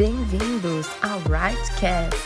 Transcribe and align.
Bem-vindos 0.00 0.86
ao 1.02 1.18
Rightcast. 1.28 2.16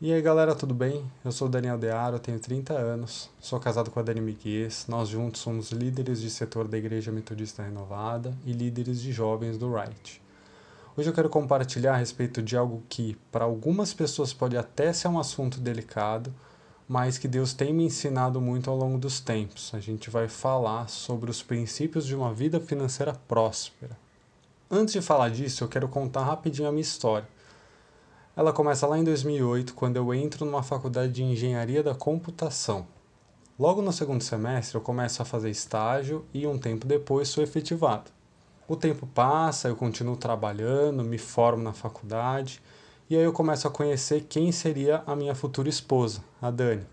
E 0.00 0.10
aí 0.10 0.22
galera, 0.22 0.54
tudo 0.54 0.72
bem? 0.72 1.04
Eu 1.22 1.30
sou 1.32 1.50
Daniel 1.50 1.76
Dearo, 1.76 2.18
tenho 2.18 2.40
30 2.40 2.72
anos, 2.72 3.28
sou 3.38 3.60
casado 3.60 3.90
com 3.90 4.00
a 4.00 4.02
Dani 4.02 4.22
Miguel, 4.22 4.70
nós 4.88 5.10
juntos 5.10 5.42
somos 5.42 5.70
líderes 5.70 6.22
de 6.22 6.30
setor 6.30 6.66
da 6.66 6.78
Igreja 6.78 7.12
Metodista 7.12 7.62
Renovada 7.62 8.34
e 8.46 8.52
líderes 8.54 9.02
de 9.02 9.12
jovens 9.12 9.58
do 9.58 9.70
Right. 9.70 10.24
Hoje 10.98 11.10
eu 11.10 11.12
quero 11.12 11.28
compartilhar 11.28 11.92
a 11.92 11.98
respeito 11.98 12.42
de 12.42 12.56
algo 12.56 12.82
que, 12.88 13.18
para 13.30 13.44
algumas 13.44 13.92
pessoas, 13.92 14.32
pode 14.32 14.56
até 14.56 14.94
ser 14.94 15.08
um 15.08 15.18
assunto 15.18 15.60
delicado, 15.60 16.34
mas 16.88 17.18
que 17.18 17.28
Deus 17.28 17.52
tem 17.52 17.70
me 17.70 17.84
ensinado 17.84 18.40
muito 18.40 18.70
ao 18.70 18.76
longo 18.78 18.96
dos 18.96 19.20
tempos. 19.20 19.74
A 19.74 19.78
gente 19.78 20.08
vai 20.08 20.26
falar 20.26 20.88
sobre 20.88 21.30
os 21.30 21.42
princípios 21.42 22.06
de 22.06 22.16
uma 22.16 22.32
vida 22.32 22.58
financeira 22.58 23.12
próspera. 23.12 23.94
Antes 24.70 24.94
de 24.94 25.02
falar 25.02 25.28
disso, 25.28 25.62
eu 25.62 25.68
quero 25.68 25.86
contar 25.86 26.24
rapidinho 26.24 26.66
a 26.66 26.72
minha 26.72 26.80
história. 26.80 27.28
Ela 28.34 28.50
começa 28.50 28.86
lá 28.86 28.98
em 28.98 29.04
2008, 29.04 29.74
quando 29.74 29.96
eu 29.96 30.14
entro 30.14 30.46
numa 30.46 30.62
faculdade 30.62 31.12
de 31.12 31.22
engenharia 31.22 31.82
da 31.82 31.94
computação. 31.94 32.86
Logo 33.58 33.82
no 33.82 33.92
segundo 33.92 34.22
semestre, 34.22 34.78
eu 34.78 34.80
começo 34.80 35.20
a 35.20 35.26
fazer 35.26 35.50
estágio 35.50 36.24
e 36.32 36.46
um 36.46 36.56
tempo 36.56 36.86
depois 36.86 37.28
sou 37.28 37.44
efetivado. 37.44 38.15
O 38.68 38.74
tempo 38.74 39.06
passa, 39.06 39.68
eu 39.68 39.76
continuo 39.76 40.16
trabalhando, 40.16 41.04
me 41.04 41.18
formo 41.18 41.62
na 41.62 41.72
faculdade 41.72 42.60
e 43.08 43.16
aí 43.16 43.22
eu 43.22 43.32
começo 43.32 43.68
a 43.68 43.70
conhecer 43.70 44.26
quem 44.28 44.50
seria 44.50 45.04
a 45.06 45.14
minha 45.14 45.36
futura 45.36 45.68
esposa, 45.68 46.20
a 46.42 46.50
Dani. 46.50 46.84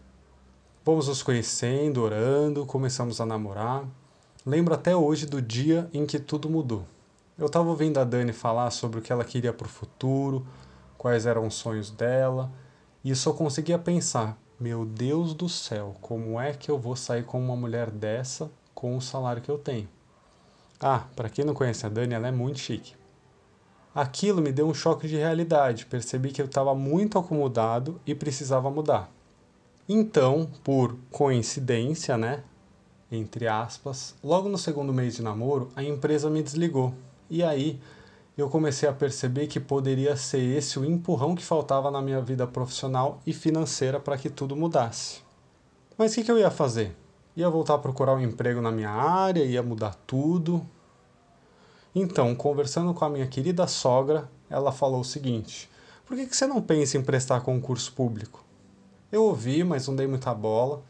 Vamos 0.85 1.07
nos 1.07 1.23
conhecendo, 1.23 2.03
orando, 2.03 2.63
começamos 2.67 3.19
a 3.19 3.25
namorar. 3.25 3.83
Lembro 4.45 4.75
até 4.75 4.95
hoje 4.95 5.25
do 5.25 5.41
dia 5.41 5.89
em 5.91 6.05
que 6.05 6.19
tudo 6.19 6.47
mudou. 6.47 6.85
Eu 7.39 7.47
estava 7.47 7.67
ouvindo 7.67 7.99
a 7.99 8.03
Dani 8.03 8.33
falar 8.33 8.69
sobre 8.69 8.99
o 8.99 9.01
que 9.01 9.11
ela 9.11 9.25
queria 9.25 9.51
para 9.51 9.65
o 9.65 9.69
futuro, 9.69 10.45
quais 10.95 11.25
eram 11.25 11.47
os 11.47 11.55
sonhos 11.55 11.89
dela, 11.89 12.51
e 13.03 13.15
só 13.15 13.33
conseguia 13.33 13.79
pensar: 13.79 14.37
meu 14.59 14.85
Deus 14.85 15.33
do 15.33 15.49
céu, 15.49 15.95
como 15.99 16.39
é 16.39 16.53
que 16.53 16.69
eu 16.69 16.77
vou 16.77 16.95
sair 16.95 17.23
com 17.23 17.43
uma 17.43 17.55
mulher 17.55 17.89
dessa 17.89 18.51
com 18.75 18.95
o 18.95 19.01
salário 19.01 19.41
que 19.41 19.49
eu 19.49 19.57
tenho? 19.57 19.89
Ah, 20.79 21.05
para 21.15 21.29
quem 21.29 21.45
não 21.45 21.53
conhece 21.53 21.85
a 21.85 21.89
Dani, 21.89 22.13
ela 22.13 22.27
é 22.27 22.31
muito 22.31 22.59
chique. 22.59 22.93
Aquilo 23.95 24.41
me 24.41 24.51
deu 24.51 24.67
um 24.67 24.73
choque 24.73 25.07
de 25.07 25.15
realidade, 25.15 25.85
percebi 25.85 26.31
que 26.31 26.41
eu 26.41 26.47
estava 26.47 26.73
muito 26.73 27.19
acomodado 27.19 28.01
e 28.07 28.15
precisava 28.15 28.71
mudar. 28.71 29.09
Então, 29.87 30.49
por 30.63 30.95
coincidência, 31.11 32.17
né, 32.17 32.43
entre 33.11 33.47
aspas, 33.47 34.15
logo 34.23 34.49
no 34.49 34.57
segundo 34.57 34.93
mês 34.93 35.15
de 35.15 35.21
namoro, 35.21 35.69
a 35.75 35.83
empresa 35.83 36.29
me 36.29 36.41
desligou. 36.41 36.93
E 37.29 37.43
aí 37.43 37.79
eu 38.35 38.49
comecei 38.49 38.89
a 38.89 38.93
perceber 38.93 39.45
que 39.45 39.59
poderia 39.59 40.15
ser 40.15 40.41
esse 40.41 40.79
o 40.79 40.85
empurrão 40.85 41.35
que 41.35 41.43
faltava 41.43 41.91
na 41.91 42.01
minha 42.01 42.19
vida 42.19 42.47
profissional 42.47 43.21
e 43.27 43.33
financeira 43.33 43.99
para 43.99 44.17
que 44.17 44.29
tudo 44.29 44.55
mudasse. 44.55 45.21
Mas 45.97 46.11
o 46.11 46.15
que, 46.15 46.23
que 46.23 46.31
eu 46.31 46.39
ia 46.39 46.49
fazer? 46.49 46.95
Ia 47.35 47.49
voltar 47.49 47.75
a 47.75 47.79
procurar 47.79 48.13
um 48.13 48.21
emprego 48.21 48.61
na 48.61 48.71
minha 48.71 48.91
área, 48.91 49.43
ia 49.43 49.63
mudar 49.63 49.95
tudo. 50.05 50.65
Então, 51.95 52.33
conversando 52.35 52.93
com 52.93 53.05
a 53.05 53.09
minha 53.09 53.27
querida 53.27 53.67
sogra, 53.67 54.29
ela 54.49 54.71
falou 54.71 55.01
o 55.01 55.05
seguinte: 55.05 55.69
por 56.05 56.17
que, 56.17 56.27
que 56.27 56.35
você 56.35 56.45
não 56.45 56.61
pensa 56.61 56.97
em 56.97 57.03
prestar 57.03 57.41
concurso 57.41 57.91
público? 57.93 58.43
Eu 59.11 59.23
ouvi, 59.23 59.63
mas 59.63 59.87
não 59.87 59.95
dei 59.95 60.07
muita 60.07 60.33
bola. 60.33 60.83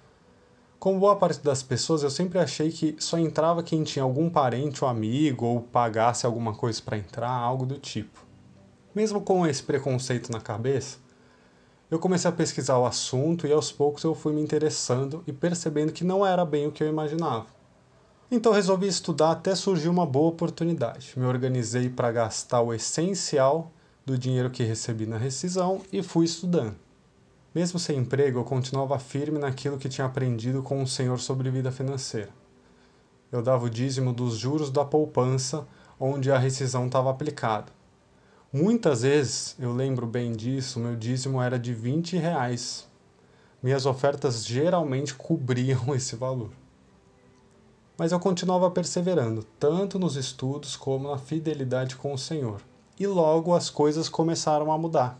Como 0.79 0.99
boa 0.99 1.15
parte 1.15 1.39
das 1.41 1.63
pessoas, 1.63 2.03
eu 2.03 2.09
sempre 2.09 2.39
achei 2.39 2.69
que 2.69 2.97
só 2.99 3.17
entrava 3.17 3.63
quem 3.63 3.83
tinha 3.83 4.03
algum 4.03 4.29
parente 4.29 4.83
ou 4.83 4.89
amigo 4.89 5.45
ou 5.45 5.61
pagasse 5.61 6.25
alguma 6.25 6.53
coisa 6.53 6.81
para 6.81 6.97
entrar, 6.97 7.31
algo 7.31 7.65
do 7.65 7.77
tipo. 7.77 8.19
Mesmo 8.93 9.21
com 9.21 9.47
esse 9.47 9.63
preconceito 9.63 10.29
na 10.29 10.41
cabeça, 10.41 10.97
eu 11.93 11.99
comecei 11.99 12.27
a 12.27 12.33
pesquisar 12.33 12.79
o 12.79 12.87
assunto 12.87 13.45
e 13.45 13.53
aos 13.53 13.71
poucos 13.71 14.03
eu 14.03 14.15
fui 14.15 14.33
me 14.33 14.41
interessando 14.41 15.23
e 15.27 15.31
percebendo 15.31 15.93
que 15.93 16.03
não 16.03 16.25
era 16.25 16.43
bem 16.43 16.65
o 16.65 16.71
que 16.71 16.83
eu 16.83 16.87
imaginava. 16.87 17.45
Então 18.31 18.51
resolvi 18.51 18.87
estudar 18.87 19.29
até 19.29 19.53
surgir 19.53 19.89
uma 19.89 20.03
boa 20.03 20.29
oportunidade. 20.29 21.13
Me 21.15 21.25
organizei 21.25 21.89
para 21.89 22.11
gastar 22.11 22.61
o 22.61 22.73
essencial 22.73 23.71
do 24.03 24.17
dinheiro 24.17 24.49
que 24.49 24.63
recebi 24.63 25.05
na 25.05 25.19
rescisão 25.19 25.83
e 25.91 26.01
fui 26.01 26.25
estudando. 26.25 26.75
Mesmo 27.53 27.77
sem 27.77 27.99
emprego, 27.99 28.39
eu 28.39 28.43
continuava 28.43 28.97
firme 28.97 29.37
naquilo 29.37 29.77
que 29.77 29.87
tinha 29.87 30.07
aprendido 30.07 30.63
com 30.63 30.81
o 30.81 30.87
Senhor 30.87 31.19
sobre 31.19 31.51
vida 31.51 31.71
financeira. 31.71 32.31
Eu 33.31 33.43
dava 33.43 33.65
o 33.65 33.69
dízimo 33.69 34.11
dos 34.11 34.35
juros 34.35 34.71
da 34.71 34.83
poupança 34.83 35.67
onde 35.99 36.31
a 36.31 36.39
rescisão 36.39 36.87
estava 36.87 37.11
aplicada 37.11 37.71
Muitas 38.55 39.01
vezes, 39.01 39.55
eu 39.57 39.73
lembro 39.73 40.05
bem 40.05 40.31
disso, 40.31 40.79
meu 40.79 40.95
dízimo 40.95 41.41
era 41.41 41.57
de 41.57 41.73
20 41.73 42.17
reais. 42.17 42.87
Minhas 43.63 43.87
ofertas 43.87 44.45
geralmente 44.45 45.15
cobriam 45.15 45.89
esse 45.95 46.15
valor. 46.15 46.51
Mas 47.97 48.11
eu 48.11 48.19
continuava 48.19 48.69
perseverando, 48.69 49.43
tanto 49.59 49.97
nos 49.97 50.15
estudos 50.15 50.75
como 50.75 51.09
na 51.09 51.17
fidelidade 51.17 51.95
com 51.95 52.13
o 52.13 52.17
Senhor. 52.17 52.61
E 52.99 53.07
logo 53.07 53.55
as 53.55 53.71
coisas 53.71 54.07
começaram 54.07 54.71
a 54.71 54.77
mudar. 54.77 55.19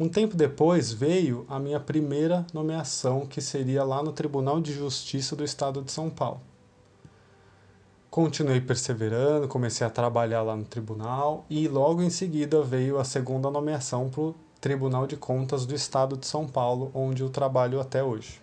Um 0.00 0.08
tempo 0.08 0.36
depois 0.36 0.92
veio 0.92 1.46
a 1.48 1.60
minha 1.60 1.78
primeira 1.78 2.44
nomeação, 2.52 3.24
que 3.24 3.40
seria 3.40 3.84
lá 3.84 4.02
no 4.02 4.10
Tribunal 4.10 4.60
de 4.60 4.72
Justiça 4.72 5.36
do 5.36 5.44
Estado 5.44 5.80
de 5.80 5.92
São 5.92 6.10
Paulo. 6.10 6.40
Continuei 8.18 8.60
perseverando, 8.60 9.46
comecei 9.46 9.86
a 9.86 9.90
trabalhar 9.90 10.42
lá 10.42 10.56
no 10.56 10.64
tribunal 10.64 11.46
e 11.48 11.68
logo 11.68 12.02
em 12.02 12.10
seguida 12.10 12.60
veio 12.60 12.98
a 12.98 13.04
segunda 13.04 13.48
nomeação 13.48 14.10
para 14.10 14.20
o 14.20 14.34
Tribunal 14.60 15.06
de 15.06 15.16
Contas 15.16 15.64
do 15.64 15.72
Estado 15.72 16.16
de 16.16 16.26
São 16.26 16.44
Paulo, 16.44 16.90
onde 16.92 17.22
eu 17.22 17.30
trabalho 17.30 17.80
até 17.80 18.02
hoje. 18.02 18.42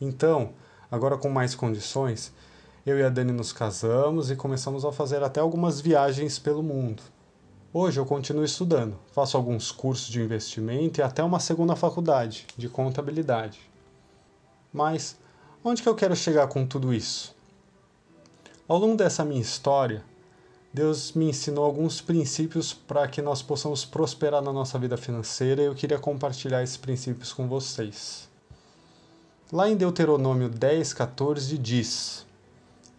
Então, 0.00 0.50
agora 0.90 1.16
com 1.16 1.28
mais 1.28 1.54
condições, 1.54 2.32
eu 2.84 2.98
e 2.98 3.04
a 3.04 3.08
Dani 3.08 3.30
nos 3.30 3.52
casamos 3.52 4.32
e 4.32 4.34
começamos 4.34 4.84
a 4.84 4.90
fazer 4.90 5.22
até 5.22 5.38
algumas 5.38 5.80
viagens 5.80 6.36
pelo 6.36 6.60
mundo. 6.60 7.04
Hoje 7.72 8.00
eu 8.00 8.04
continuo 8.04 8.42
estudando, 8.42 8.98
faço 9.12 9.36
alguns 9.36 9.70
cursos 9.70 10.08
de 10.08 10.20
investimento 10.20 10.98
e 10.98 11.04
até 11.04 11.22
uma 11.22 11.38
segunda 11.38 11.76
faculdade 11.76 12.48
de 12.56 12.68
contabilidade. 12.68 13.60
Mas 14.72 15.16
onde 15.62 15.84
que 15.84 15.88
eu 15.88 15.94
quero 15.94 16.16
chegar 16.16 16.48
com 16.48 16.66
tudo 16.66 16.92
isso? 16.92 17.35
Ao 18.68 18.78
longo 18.78 18.96
dessa 18.96 19.24
minha 19.24 19.40
história, 19.40 20.02
Deus 20.72 21.12
me 21.12 21.28
ensinou 21.28 21.64
alguns 21.64 22.00
princípios 22.00 22.74
para 22.74 23.06
que 23.06 23.22
nós 23.22 23.40
possamos 23.40 23.84
prosperar 23.84 24.42
na 24.42 24.52
nossa 24.52 24.76
vida 24.76 24.96
financeira 24.96 25.62
e 25.62 25.66
eu 25.66 25.74
queria 25.74 26.00
compartilhar 26.00 26.64
esses 26.64 26.76
princípios 26.76 27.32
com 27.32 27.46
vocês. 27.46 28.28
Lá 29.52 29.70
em 29.70 29.76
Deuteronômio 29.76 30.48
10, 30.48 30.92
14 30.94 31.56
diz: 31.56 32.26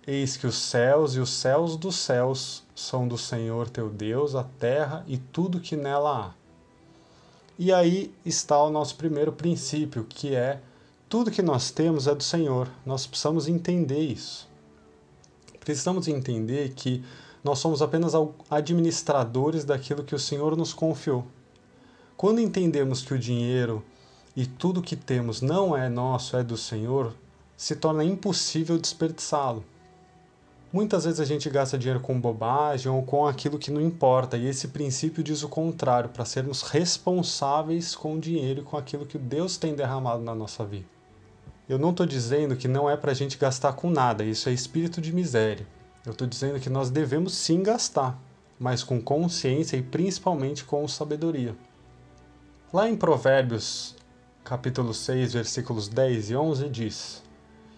Eis 0.08 0.38
que 0.38 0.48
os 0.48 0.56
céus 0.56 1.16
e 1.16 1.20
os 1.20 1.32
céus 1.32 1.76
dos 1.76 1.98
céus 1.98 2.64
são 2.74 3.06
do 3.06 3.18
Senhor 3.18 3.70
teu 3.70 3.90
Deus, 3.90 4.36
a 4.36 4.46
terra 4.46 5.04
e 5.06 5.18
tudo 5.18 5.60
que 5.60 5.76
nela 5.76 6.28
há. 6.28 6.32
E 7.60 7.74
aí 7.74 8.14
está 8.26 8.64
o 8.64 8.70
nosso 8.70 8.96
primeiro 8.96 9.34
princípio, 9.34 10.06
que 10.08 10.34
é 10.34 10.62
tudo 11.10 11.30
que 11.30 11.42
nós 11.42 11.72
temos 11.72 12.08
é 12.08 12.16
do 12.16 12.24
Senhor. 12.24 12.70
Nós 12.86 13.06
precisamos 13.06 13.50
entender 13.50 14.00
isso. 14.00 14.47
Precisamos 15.68 16.08
entender 16.08 16.70
que 16.70 17.04
nós 17.44 17.60
somos 17.60 17.82
apenas 17.82 18.14
administradores 18.50 19.66
daquilo 19.66 20.02
que 20.02 20.16
o 20.16 20.20
Senhor 20.20 20.56
nos 20.56 20.74
confiou. 20.74 21.28
Quando 22.16 22.40
entendemos 22.40 23.02
que 23.02 23.14
o 23.14 23.20
dinheiro 23.20 23.84
e 24.34 24.46
tudo 24.46 24.82
que 24.82 24.96
temos 24.96 25.42
não 25.42 25.76
é 25.76 25.90
nosso, 25.90 26.38
é 26.38 26.42
do 26.42 26.56
Senhor, 26.56 27.14
se 27.58 27.76
torna 27.76 28.02
impossível 28.06 28.78
desperdiçá-lo. 28.78 29.62
Muitas 30.72 31.04
vezes 31.04 31.20
a 31.20 31.26
gente 31.26 31.50
gasta 31.50 31.78
dinheiro 31.78 32.00
com 32.00 32.18
bobagem 32.18 32.90
ou 32.90 33.04
com 33.04 33.28
aquilo 33.28 33.60
que 33.60 33.70
não 33.70 33.82
importa, 33.82 34.38
e 34.38 34.48
esse 34.48 34.70
princípio 34.70 35.22
diz 35.22 35.44
o 35.44 35.50
contrário, 35.50 36.12
para 36.12 36.24
sermos 36.24 36.62
responsáveis 36.62 37.94
com 37.94 38.16
o 38.16 38.22
dinheiro 38.22 38.62
e 38.62 38.64
com 38.64 38.78
aquilo 38.78 39.06
que 39.06 39.18
Deus 39.18 39.58
tem 39.58 39.76
derramado 39.76 40.24
na 40.24 40.34
nossa 40.34 40.64
vida. 40.64 40.97
Eu 41.70 41.78
não 41.78 41.90
estou 41.90 42.06
dizendo 42.06 42.56
que 42.56 42.68
não 42.68 42.90
é 42.90 42.96
para 42.96 43.12
a 43.12 43.14
gente 43.14 43.38
gastar 43.38 43.74
com 43.74 43.90
nada, 43.90 44.24
isso 44.24 44.48
é 44.48 44.54
espírito 44.54 45.02
de 45.02 45.14
miséria. 45.14 45.68
Eu 46.06 46.14
estou 46.14 46.26
dizendo 46.26 46.62
que 46.62 46.70
nós 46.70 46.90
devemos 46.90 47.34
sim 47.34 47.62
gastar, 47.62 48.18
mas 48.58 48.84
com 48.84 49.02
consciência 49.02 49.76
e 49.76 49.82
principalmente 49.82 50.64
com 50.64 50.88
sabedoria. 50.88 51.54
Lá 52.72 52.88
em 52.90 52.96
Provérbios, 52.96 53.96
capítulo 54.46 54.94
6, 54.94 55.34
versículos 55.34 55.90
10 55.90 56.30
e 56.30 56.36
11, 56.38 56.70
diz: 56.70 57.24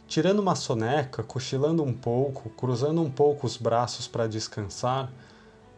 Tirando 0.07 0.39
uma 0.39 0.53
soneca, 0.53 1.23
cochilando 1.23 1.83
um 1.83 1.93
pouco, 1.93 2.49
cruzando 2.51 3.01
um 3.01 3.09
pouco 3.09 3.47
os 3.47 3.57
braços 3.57 4.07
para 4.07 4.27
descansar, 4.27 5.11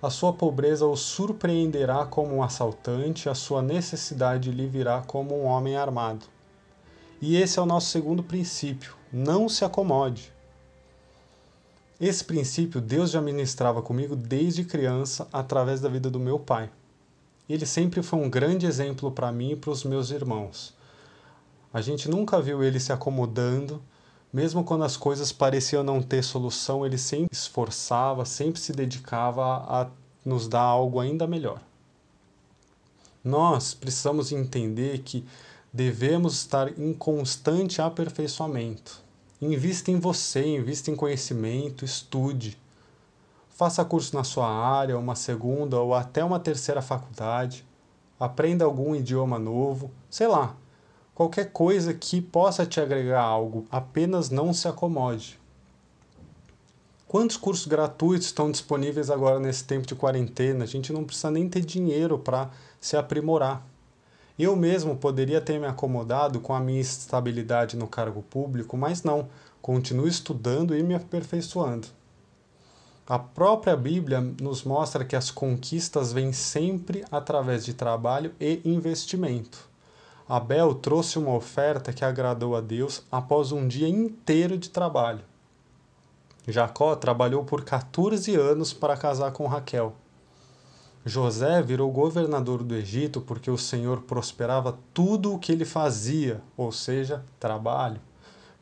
A 0.04 0.10
sua 0.10 0.34
pobreza 0.34 0.88
o 0.88 0.96
surpreenderá 0.96 2.08
como 2.08 2.36
um 2.36 2.42
assaltante, 2.42 3.30
a 3.30 3.36
sua 3.36 3.62
necessidade 3.62 4.50
lhe 4.50 4.66
virá 4.66 5.04
como 5.06 5.40
um 5.40 5.46
homem 5.46 5.76
armado. 5.76 6.26
E 7.22 7.38
esse 7.38 7.60
é 7.60 7.62
o 7.62 7.68
nosso 7.68 7.88
segundo 7.88 8.24
princípio: 8.24 8.96
não 9.14 9.48
se 9.48 9.64
acomode. 9.64 10.34
Esse 12.00 12.24
princípio 12.24 12.82
Deus 12.82 13.12
já 13.12 13.22
ministrava 13.22 13.80
comigo 13.80 14.16
desde 14.16 14.64
criança 14.64 15.28
através 15.32 15.80
da 15.80 15.88
vida 15.88 16.10
do 16.10 16.20
meu 16.20 16.40
pai. 16.40 16.72
Ele 17.48 17.66
sempre 17.66 18.02
foi 18.02 18.18
um 18.18 18.30
grande 18.30 18.66
exemplo 18.66 19.12
para 19.12 19.32
mim 19.32 19.52
e 19.52 19.56
para 19.56 19.70
os 19.70 19.84
meus 19.84 20.10
irmãos. 20.10 20.74
A 21.72 21.80
gente 21.80 22.10
nunca 22.10 22.42
viu 22.42 22.64
ele 22.64 22.80
se 22.80 22.92
acomodando, 22.92 23.82
mesmo 24.34 24.64
quando 24.64 24.84
as 24.84 24.98
coisas 24.98 25.32
pareciam 25.32 25.84
não 25.84 26.02
ter 26.02 26.24
solução, 26.24 26.86
ele 26.86 26.98
sempre 26.98 27.30
esforçava, 27.32 28.26
sempre 28.26 28.60
se 28.60 28.74
dedicava 28.74 29.44
a 29.44 29.88
nos 30.26 30.48
dar 30.48 30.62
algo 30.62 31.00
ainda 31.00 31.28
melhor. 31.28 31.62
Nós 33.24 33.74
precisamos 33.74 34.32
entender 34.32 35.00
que 35.00 35.24
devemos 35.74 36.34
estar 36.34 36.78
em 36.78 36.94
constante 36.94 37.82
aperfeiçoamento. 37.82 39.02
Invista 39.42 39.90
em 39.90 40.00
você, 40.00 40.46
invista 40.46 40.92
em 40.92 40.96
conhecimento, 40.96 41.86
estude. 41.86 42.58
Faça 43.50 43.86
curso 43.86 44.16
na 44.16 44.24
sua 44.24 44.48
área, 44.48 44.98
uma 44.98 45.16
segunda 45.16 45.80
ou 45.80 45.94
até 45.94 46.24
uma 46.24 46.40
terceira 46.40 46.82
faculdade. 46.82 47.66
Aprenda 48.20 48.66
algum 48.66 48.96
idioma 48.96 49.40
novo, 49.40 49.92
sei 50.10 50.28
lá. 50.28 50.56
Qualquer 51.16 51.52
coisa 51.52 51.94
que 51.94 52.22
possa 52.22 52.66
te 52.66 52.80
agregar 52.80 53.22
algo, 53.22 53.66
apenas 53.72 54.30
não 54.30 54.54
se 54.54 54.68
acomode. 54.68 55.40
Quantos 57.08 57.36
cursos 57.36 57.68
gratuitos 57.68 58.28
estão 58.28 58.50
disponíveis 58.50 59.10
agora 59.10 59.40
nesse 59.40 59.64
tempo 59.64 59.86
de 59.86 59.96
quarentena? 59.96 60.64
A 60.64 60.68
gente 60.68 60.94
não 60.94 61.04
precisa 61.04 61.30
nem 61.30 61.50
ter 61.50 61.62
dinheiro 61.62 62.18
para 62.18 62.50
se 62.80 62.96
aprimorar. 62.96 63.66
Eu 64.42 64.56
mesmo 64.56 64.96
poderia 64.96 65.40
ter 65.40 65.60
me 65.60 65.68
acomodado 65.68 66.40
com 66.40 66.52
a 66.52 66.60
minha 66.60 66.82
estabilidade 66.82 67.78
no 67.78 67.86
cargo 67.86 68.24
público, 68.24 68.76
mas 68.76 69.04
não, 69.04 69.30
continuo 69.62 70.08
estudando 70.08 70.76
e 70.76 70.82
me 70.82 70.96
aperfeiçoando. 70.96 71.88
A 73.08 73.20
própria 73.20 73.78
Bíblia 73.78 74.20
nos 74.42 74.64
mostra 74.64 75.06
que 75.06 75.16
as 75.16 75.30
conquistas 75.30 76.12
vêm 76.12 76.34
sempre 76.34 77.06
através 77.12 77.64
de 77.64 77.76
trabalho 77.76 78.34
e 78.42 78.60
investimento. 78.66 79.70
Abel 80.28 80.74
trouxe 80.74 81.20
uma 81.20 81.36
oferta 81.36 81.94
que 81.94 82.04
agradou 82.04 82.56
a 82.56 82.62
Deus 82.62 83.04
após 83.12 83.52
um 83.52 83.68
dia 83.68 83.88
inteiro 83.88 84.58
de 84.58 84.72
trabalho. 84.72 85.24
Jacó 86.48 86.96
trabalhou 86.96 87.44
por 87.44 87.64
14 87.64 88.36
anos 88.36 88.74
para 88.74 88.98
casar 88.98 89.34
com 89.34 89.46
Raquel. 89.46 90.01
José 91.06 91.62
virou 91.62 91.92
governador 91.92 92.64
do 92.64 92.76
Egito 92.76 93.22
porque 93.22 93.50
o 93.50 93.58
Senhor 93.58 94.02
prosperava 94.02 94.78
tudo 94.94 95.34
o 95.34 95.40
que 95.40 95.52
ele 95.52 95.66
fazia, 95.66 96.42
ou 96.56 96.72
seja, 96.72 97.26
trabalho. 97.40 98.00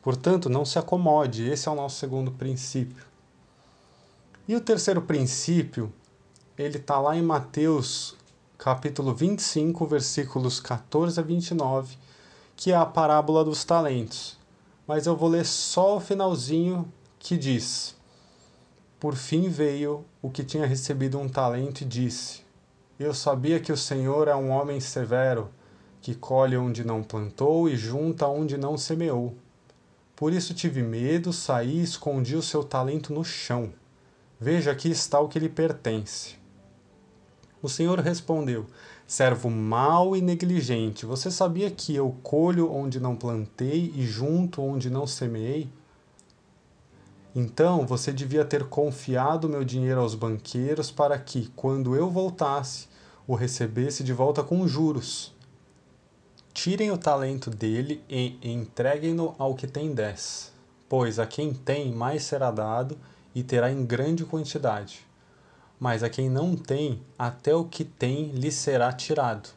Portanto, 0.00 0.48
não 0.48 0.64
se 0.64 0.78
acomode, 0.78 1.48
esse 1.48 1.68
é 1.68 1.70
o 1.70 1.74
nosso 1.74 1.96
segundo 1.96 2.30
princípio. 2.30 3.04
E 4.48 4.56
o 4.56 4.60
terceiro 4.60 5.02
princípio, 5.02 5.92
ele 6.56 6.78
está 6.78 6.98
lá 6.98 7.14
em 7.14 7.22
Mateus 7.22 8.16
capítulo 8.56 9.14
25, 9.14 9.86
versículos 9.86 10.60
14 10.60 11.20
a 11.20 11.22
29, 11.22 11.96
que 12.56 12.72
é 12.72 12.76
a 12.76 12.84
parábola 12.84 13.44
dos 13.44 13.64
talentos. 13.64 14.38
Mas 14.86 15.06
eu 15.06 15.16
vou 15.16 15.28
ler 15.28 15.46
só 15.46 15.96
o 15.96 16.00
finalzinho 16.00 16.90
que 17.18 17.38
diz: 17.38 17.96
por 19.00 19.16
fim 19.16 19.48
veio 19.48 20.04
o 20.20 20.28
que 20.28 20.44
tinha 20.44 20.66
recebido 20.66 21.18
um 21.18 21.26
talento 21.26 21.80
e 21.80 21.86
disse: 21.86 22.42
Eu 22.98 23.14
sabia 23.14 23.58
que 23.58 23.72
o 23.72 23.76
Senhor 23.76 24.28
é 24.28 24.36
um 24.36 24.50
homem 24.50 24.78
severo, 24.78 25.48
que 26.02 26.14
colhe 26.14 26.54
onde 26.54 26.84
não 26.84 27.02
plantou 27.02 27.66
e 27.66 27.78
junta 27.78 28.28
onde 28.28 28.58
não 28.58 28.76
semeou. 28.76 29.34
Por 30.14 30.34
isso 30.34 30.52
tive 30.52 30.82
medo, 30.82 31.32
saí 31.32 31.78
e 31.78 31.82
escondi 31.82 32.36
o 32.36 32.42
seu 32.42 32.62
talento 32.62 33.10
no 33.10 33.24
chão. 33.24 33.72
Veja, 34.38 34.70
aqui 34.70 34.90
está 34.90 35.18
o 35.18 35.28
que 35.28 35.38
lhe 35.38 35.48
pertence. 35.48 36.34
O 37.62 37.70
Senhor 37.70 37.98
respondeu: 38.00 38.66
Servo 39.06 39.48
mau 39.48 40.14
e 40.14 40.20
negligente, 40.20 41.06
você 41.06 41.30
sabia 41.30 41.70
que 41.70 41.96
eu 41.96 42.14
colho 42.22 42.70
onde 42.70 43.00
não 43.00 43.16
plantei 43.16 43.94
e 43.96 44.06
junto 44.06 44.60
onde 44.60 44.90
não 44.90 45.06
semeei? 45.06 45.70
Então 47.34 47.86
você 47.86 48.12
devia 48.12 48.44
ter 48.44 48.64
confiado 48.64 49.48
meu 49.48 49.64
dinheiro 49.64 50.00
aos 50.00 50.16
banqueiros 50.16 50.90
para 50.90 51.16
que, 51.16 51.48
quando 51.54 51.94
eu 51.94 52.10
voltasse, 52.10 52.88
o 53.26 53.36
recebesse 53.36 54.02
de 54.02 54.12
volta 54.12 54.42
com 54.42 54.66
juros. 54.66 55.32
Tirem 56.52 56.90
o 56.90 56.98
talento 56.98 57.48
dele 57.48 58.02
e 58.08 58.36
entreguem-no 58.42 59.36
ao 59.38 59.54
que 59.54 59.68
tem 59.68 59.94
dez, 59.94 60.52
pois 60.88 61.20
a 61.20 61.26
quem 61.26 61.54
tem 61.54 61.92
mais 61.92 62.24
será 62.24 62.50
dado 62.50 62.98
e 63.32 63.44
terá 63.44 63.70
em 63.70 63.86
grande 63.86 64.24
quantidade. 64.24 65.06
Mas 65.78 66.02
a 66.02 66.10
quem 66.10 66.28
não 66.28 66.56
tem, 66.56 67.00
até 67.16 67.54
o 67.54 67.64
que 67.64 67.84
tem 67.84 68.32
lhe 68.32 68.50
será 68.50 68.92
tirado. 68.92 69.50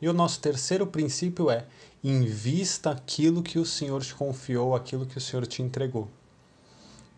E 0.00 0.08
o 0.08 0.14
nosso 0.14 0.40
terceiro 0.40 0.86
princípio 0.86 1.50
é: 1.50 1.66
invista 2.02 2.90
aquilo 2.90 3.42
que 3.42 3.58
o 3.58 3.66
Senhor 3.66 4.02
te 4.02 4.14
confiou, 4.14 4.74
aquilo 4.74 5.04
que 5.04 5.18
o 5.18 5.20
Senhor 5.20 5.46
te 5.46 5.62
entregou. 5.62 6.08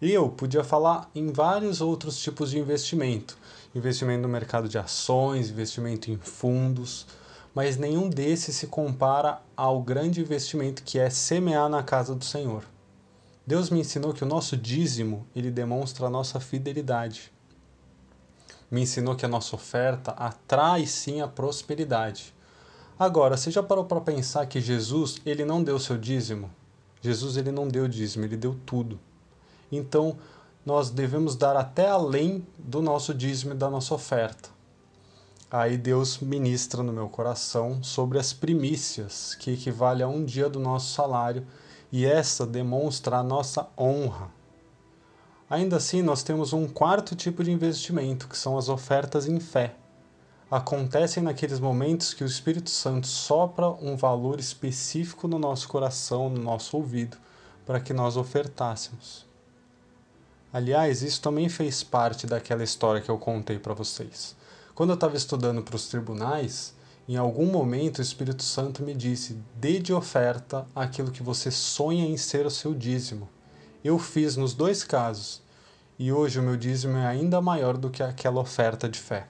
Eu 0.00 0.28
podia 0.28 0.62
falar 0.62 1.10
em 1.14 1.32
vários 1.32 1.80
outros 1.80 2.18
tipos 2.18 2.50
de 2.50 2.58
investimento: 2.58 3.38
investimento 3.74 4.20
no 4.20 4.28
mercado 4.28 4.68
de 4.68 4.76
ações, 4.76 5.48
investimento 5.48 6.10
em 6.10 6.18
fundos, 6.18 7.06
mas 7.54 7.78
nenhum 7.78 8.10
desses 8.10 8.56
se 8.56 8.66
compara 8.66 9.40
ao 9.56 9.80
grande 9.80 10.20
investimento 10.20 10.82
que 10.82 10.98
é 10.98 11.08
semear 11.08 11.70
na 11.70 11.82
casa 11.82 12.14
do 12.14 12.26
Senhor. 12.26 12.62
Deus 13.46 13.70
me 13.70 13.80
ensinou 13.80 14.12
que 14.12 14.22
o 14.22 14.26
nosso 14.26 14.54
dízimo, 14.54 15.26
ele 15.34 15.50
demonstra 15.50 16.08
a 16.08 16.10
nossa 16.10 16.38
fidelidade. 16.40 17.32
Me 18.70 18.82
ensinou 18.82 19.16
que 19.16 19.24
a 19.24 19.28
nossa 19.28 19.56
oferta 19.56 20.10
atrai 20.10 20.84
sim 20.84 21.22
a 21.22 21.28
prosperidade. 21.28 22.34
Agora, 22.98 23.36
você 23.36 23.50
já 23.50 23.62
parou 23.62 23.86
para 23.86 24.00
pensar 24.02 24.44
que 24.44 24.60
Jesus, 24.60 25.16
ele 25.24 25.44
não 25.44 25.62
deu 25.64 25.78
seu 25.78 25.96
dízimo? 25.96 26.50
Jesus 27.00 27.38
ele 27.38 27.50
não 27.52 27.66
deu 27.66 27.88
dízimo, 27.88 28.26
ele 28.26 28.36
deu 28.36 28.54
tudo. 28.66 29.00
Então, 29.70 30.16
nós 30.64 30.90
devemos 30.90 31.36
dar 31.36 31.56
até 31.56 31.88
além 31.88 32.46
do 32.58 32.82
nosso 32.82 33.14
dízimo 33.14 33.52
e 33.52 33.56
da 33.56 33.70
nossa 33.70 33.94
oferta. 33.94 34.48
Aí 35.48 35.78
Deus 35.78 36.18
ministra 36.18 36.82
no 36.82 36.92
meu 36.92 37.08
coração 37.08 37.80
sobre 37.82 38.18
as 38.18 38.32
primícias, 38.32 39.36
que 39.36 39.52
equivale 39.52 40.02
a 40.02 40.08
um 40.08 40.24
dia 40.24 40.48
do 40.48 40.58
nosso 40.58 40.92
salário, 40.92 41.46
e 41.92 42.04
essa 42.04 42.44
demonstra 42.44 43.18
a 43.18 43.22
nossa 43.22 43.68
honra. 43.78 44.28
Ainda 45.48 45.76
assim, 45.76 46.02
nós 46.02 46.24
temos 46.24 46.52
um 46.52 46.66
quarto 46.66 47.14
tipo 47.14 47.44
de 47.44 47.52
investimento, 47.52 48.26
que 48.26 48.36
são 48.36 48.58
as 48.58 48.68
ofertas 48.68 49.28
em 49.28 49.38
fé. 49.38 49.76
Acontecem 50.50 51.22
naqueles 51.22 51.60
momentos 51.60 52.12
que 52.12 52.24
o 52.24 52.26
Espírito 52.26 52.70
Santo 52.70 53.06
sopra 53.06 53.68
um 53.68 53.96
valor 53.96 54.40
específico 54.40 55.28
no 55.28 55.38
nosso 55.38 55.68
coração, 55.68 56.28
no 56.28 56.42
nosso 56.42 56.76
ouvido, 56.76 57.16
para 57.64 57.78
que 57.78 57.92
nós 57.92 58.16
ofertássemos. 58.16 59.26
Aliás, 60.52 61.02
isso 61.02 61.20
também 61.20 61.48
fez 61.48 61.82
parte 61.82 62.26
daquela 62.26 62.64
história 62.64 63.00
que 63.00 63.10
eu 63.10 63.18
contei 63.18 63.58
para 63.58 63.74
vocês. 63.74 64.36
Quando 64.74 64.90
eu 64.90 64.94
estava 64.94 65.16
estudando 65.16 65.62
para 65.62 65.76
os 65.76 65.88
tribunais, 65.88 66.74
em 67.08 67.16
algum 67.16 67.46
momento 67.46 67.98
o 67.98 68.02
Espírito 68.02 68.42
Santo 68.42 68.82
me 68.82 68.94
disse: 68.94 69.38
dê 69.54 69.78
de 69.78 69.92
oferta 69.92 70.66
aquilo 70.74 71.10
que 71.10 71.22
você 71.22 71.50
sonha 71.50 72.06
em 72.06 72.16
ser 72.16 72.46
o 72.46 72.50
seu 72.50 72.74
dízimo. 72.74 73.28
Eu 73.84 73.98
fiz 73.98 74.36
nos 74.36 74.54
dois 74.54 74.82
casos, 74.82 75.42
e 75.98 76.12
hoje 76.12 76.40
o 76.40 76.42
meu 76.42 76.56
dízimo 76.56 76.96
é 76.96 77.06
ainda 77.06 77.40
maior 77.40 77.76
do 77.76 77.90
que 77.90 78.02
aquela 78.02 78.40
oferta 78.40 78.88
de 78.88 78.98
fé. 78.98 79.28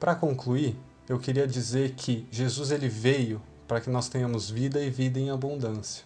Para 0.00 0.14
concluir, 0.14 0.76
eu 1.08 1.18
queria 1.18 1.46
dizer 1.46 1.92
que 1.94 2.26
Jesus 2.30 2.70
ele 2.70 2.88
veio 2.88 3.40
para 3.68 3.80
que 3.80 3.90
nós 3.90 4.08
tenhamos 4.08 4.50
vida 4.50 4.82
e 4.82 4.90
vida 4.90 5.18
em 5.18 5.30
abundância. 5.30 6.04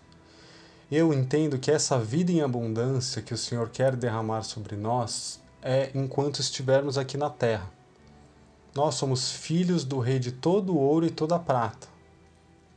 Eu 0.88 1.12
entendo 1.12 1.59
que 1.59 1.69
essa 1.69 1.99
vida 1.99 2.31
em 2.31 2.43
abundância 2.43 3.21
que 3.21 3.35
o 3.35 3.37
Senhor 3.37 3.71
quer 3.71 3.97
derramar 3.97 4.45
sobre 4.45 4.76
nós 4.76 5.43
é 5.61 5.90
enquanto 5.93 6.38
estivermos 6.38 6.97
aqui 6.97 7.16
na 7.16 7.28
terra. 7.28 7.69
Nós 8.73 8.95
somos 8.95 9.33
filhos 9.33 9.85
do 9.85 9.99
Rei 9.99 10.21
de 10.21 10.31
todo 10.31 10.73
o 10.73 10.78
ouro 10.78 11.05
e 11.05 11.11
toda 11.11 11.35
a 11.35 11.40
prata. 11.40 11.88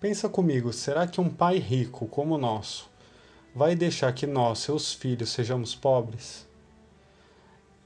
Pensa 0.02 0.28
comigo, 0.28 0.74
será 0.74 1.06
que 1.06 1.22
um 1.22 1.30
pai 1.30 1.60
rico 1.60 2.08
como 2.08 2.34
o 2.34 2.38
nosso 2.40 2.90
vai 3.54 3.76
deixar 3.76 4.12
que 4.12 4.26
nós, 4.26 4.58
seus 4.58 4.92
filhos, 4.92 5.30
sejamos 5.30 5.76
pobres? 5.76 6.48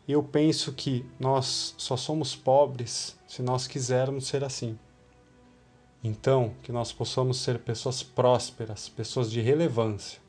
Eu 0.08 0.24
penso 0.24 0.72
que 0.72 1.06
nós 1.20 1.76
só 1.78 1.98
somos 1.98 2.34
pobres 2.34 3.18
se 3.28 3.42
nós 3.42 3.68
quisermos 3.68 4.28
ser 4.28 4.46
assim. 4.46 4.80
Então, 6.04 6.54
que 6.62 6.72
nós 6.72 6.92
possamos 6.92 7.38
ser 7.38 7.60
pessoas 7.60 8.04
prósperas, 8.04 8.90
pessoas 8.90 9.32
de 9.32 9.40
relevância, 9.40 10.20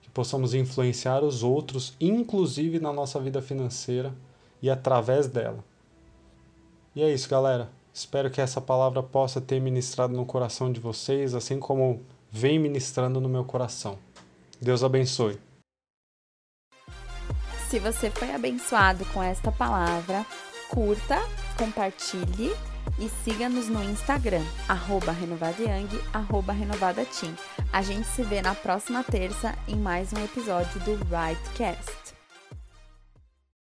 que 0.00 0.10
possamos 0.10 0.52
influenciar 0.52 1.22
os 1.22 1.44
outros, 1.44 1.94
inclusive 2.00 2.80
na 2.80 2.92
nossa 2.92 3.20
vida 3.20 3.40
financeira 3.40 4.12
e 4.60 4.68
através 4.68 5.28
dela. 5.28 5.64
E 6.94 7.02
é 7.02 7.12
isso, 7.12 7.28
galera. 7.28 7.70
Espero 7.94 8.30
que 8.30 8.40
essa 8.40 8.60
palavra 8.60 9.02
possa 9.02 9.40
ter 9.40 9.60
ministrado 9.60 10.12
no 10.12 10.26
coração 10.26 10.72
de 10.72 10.80
vocês, 10.80 11.34
assim 11.34 11.60
como 11.60 12.02
vem 12.30 12.58
ministrando 12.58 13.20
no 13.20 13.28
meu 13.28 13.44
coração. 13.44 13.98
Deus 14.60 14.82
abençoe. 14.82 15.38
Se 17.68 17.78
você 17.78 18.10
foi 18.10 18.32
abençoado 18.32 19.04
com 19.06 19.22
esta 19.22 19.52
palavra, 19.52 20.26
curta, 20.68 21.18
compartilhe 21.56 22.52
e 22.98 23.08
siga-nos 23.24 23.68
no 23.68 23.82
Instagram, 23.82 24.44
arroba 24.68 25.12
renovadayang, 25.12 25.88
arroba 26.12 26.52
renovadateam. 26.52 27.34
A 27.72 27.82
gente 27.82 28.06
se 28.08 28.22
vê 28.22 28.42
na 28.42 28.54
próxima 28.54 29.02
terça 29.02 29.54
em 29.66 29.76
mais 29.76 30.12
um 30.12 30.22
episódio 30.24 30.80
do 30.80 30.94
Rightcast. 31.10 32.01